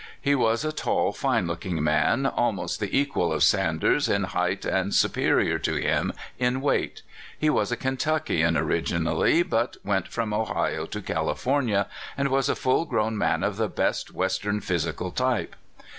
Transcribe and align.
He 0.19 0.33
was 0.33 0.65
a 0.65 0.71
tall, 0.71 1.11
fine 1.13 1.45
looking 1.45 1.83
man, 1.83 2.25
almost 2.25 2.79
the 2.79 2.97
equal 2.99 3.31
of 3.31 3.43
Sanders 3.43 4.09
in 4.09 4.23
height, 4.23 4.65
and 4.65 4.95
superior 4.95 5.59
to 5.59 5.75
him 5.75 6.11
in 6.39 6.59
weight. 6.61 7.03
He 7.37 7.51
was 7.51 7.71
a 7.71 7.77
Kentuckian 7.77 8.55
origi 8.55 8.99
nally, 8.99 9.43
but 9.43 9.77
went 9.85 10.07
from 10.07 10.33
Ohio 10.33 10.87
to 10.87 11.03
California, 11.03 11.85
and 12.17 12.29
was 12.29 12.49
a 12.49 12.55
full 12.55 12.85
grown 12.85 13.15
man, 13.15 13.43
of 13.43 13.57
the 13.57 13.69
best 13.69 14.11
Western 14.11 14.59
physical 14.59 15.11
type. 15.11 15.55